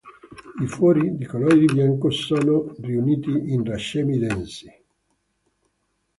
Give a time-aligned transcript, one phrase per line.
[0.61, 4.73] I fiori, di colore bianco, sono riuniti in racemi densi.